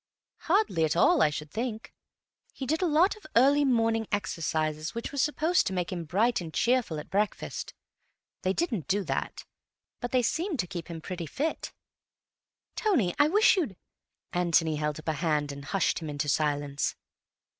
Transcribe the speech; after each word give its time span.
"Hardly 0.49 0.83
at 0.83 0.95
all, 0.95 1.21
I 1.21 1.29
should 1.29 1.51
think. 1.51 1.93
He 2.53 2.65
did 2.65 2.81
a 2.81 2.87
lot 2.87 3.15
of 3.15 3.27
early 3.35 3.63
morning 3.63 4.07
exercises 4.11 4.95
which 4.95 5.11
were 5.11 5.19
supposed 5.19 5.67
to 5.67 5.73
make 5.73 5.91
him 5.91 6.05
bright 6.05 6.41
and 6.41 6.51
cheerful 6.51 6.97
at 6.97 7.11
breakfast. 7.11 7.75
They 8.41 8.51
didn't 8.51 8.87
do 8.87 9.03
that, 9.03 9.45
but 9.99 10.09
they 10.11 10.23
seemed 10.23 10.57
to 10.57 10.65
keep 10.65 10.87
him 10.87 11.01
pretty 11.01 11.27
fit. 11.27 11.71
Tony, 12.75 13.13
I 13.19 13.27
wish 13.27 13.55
you'd—" 13.55 13.77
Antony 14.33 14.77
held 14.77 14.97
up 14.97 15.07
a 15.07 15.13
hand 15.13 15.51
and 15.51 15.65
hushed 15.65 15.99
him 15.99 16.09
into 16.09 16.27
silence. 16.27 16.95